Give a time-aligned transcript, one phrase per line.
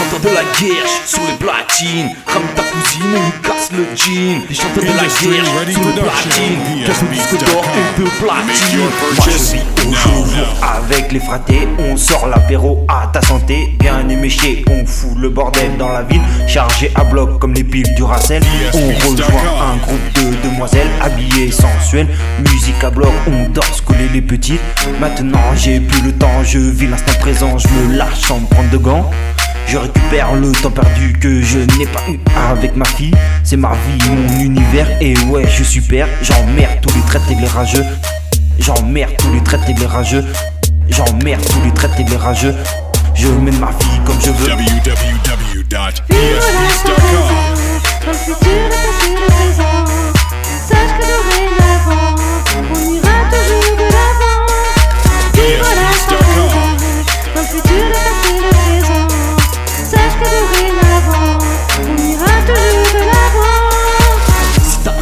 [0.00, 2.10] de la guerre sur les platines.
[2.26, 4.40] Rame ta cousine et lui casse le jean.
[4.48, 6.86] Les chanteurs de la guerre sur les platines.
[6.86, 8.78] Casse le disque d'or et de platine.
[8.78, 11.68] Moi je vis au jour avec les fratés.
[11.78, 13.76] On sort l'apéro à ta santé.
[13.80, 16.22] Bien éméché, on fout le bordel dans la ville.
[16.46, 18.42] Chargé à bloc comme les piles du Racel.
[18.72, 19.26] On rejoint
[19.60, 22.08] un groupe de demoiselles habillées sensuelles.
[22.50, 24.60] Musique à bloc, on danse coller les petites.
[25.00, 27.58] Maintenant j'ai plus le temps, je vis l'instant présent.
[27.58, 29.10] Je me lâche sans me prendre de gants.
[29.66, 32.18] Je récupère le temps perdu que je n'ai pas eu
[32.50, 33.14] avec ma fille.
[33.44, 36.08] C'est ma vie, mon univers, et ouais, je suis père.
[36.22, 37.84] J'emmerde tous les traités les rageux.
[38.58, 40.24] J'emmerde tous les traités les rageux.
[40.88, 42.54] J'emmerde tous les traités les rageux.
[43.14, 44.48] Je mène ma vie comme je veux.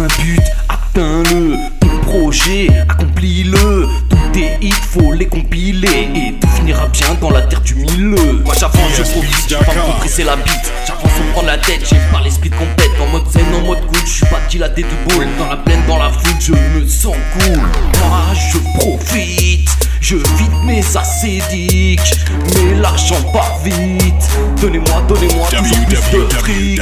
[0.00, 1.56] Un but, atteins-le.
[1.80, 3.86] Ton projet, accomplis-le.
[4.08, 6.08] Tous tes hits, faut les compiler.
[6.14, 8.42] Et tout finira bien dans la terre du milieu.
[8.44, 10.72] Moi j'avance, je profite, j'ai pas me compresser la bite.
[10.86, 12.90] J'avance sans prendre la tête, j'ai pas l'esprit de compète.
[13.00, 15.26] En mode zen, en mode cool, je suis pas dilaté de boule.
[15.38, 17.56] Dans la plaine, dans la foule, je me sens cool.
[17.56, 19.70] Moi je profite.
[19.98, 22.14] Je vide mes acédiques,
[22.54, 24.30] mais l'argent part vite.
[24.60, 26.80] Donnez-moi, donnez-moi toujours plus de fric.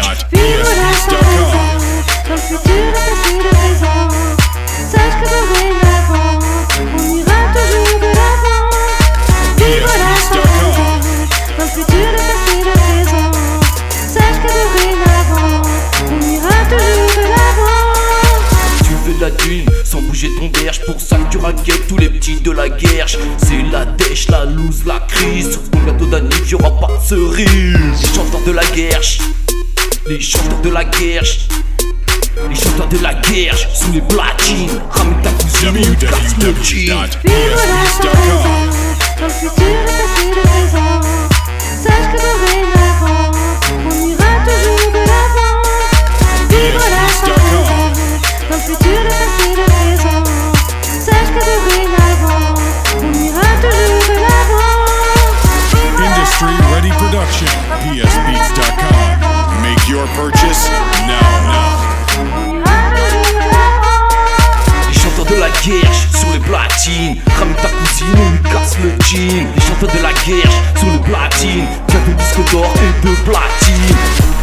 [20.80, 24.44] Pour ça que tu raquettes tous les petits de la guerre C'est la dèche, la
[24.44, 25.52] loose, la crise.
[25.52, 27.46] Sur ton gâteau d'anniv y'aura pas de cerise.
[28.00, 29.00] Les chanteurs de la guerre
[30.06, 31.24] Les chanteurs de la guerre
[32.48, 34.80] les chanteurs de la guerre sous les platines.
[34.90, 37.04] Ramène ta cousine et casse le jean.
[37.24, 37.60] Vivre
[38.02, 38.12] la
[39.20, 39.83] Dans le futur,
[66.94, 69.46] platines Ramène ta cousine et lui casse le jean.
[69.54, 74.33] Les chanteurs de la guerre sur les platines Gâteau disque d'or et de platine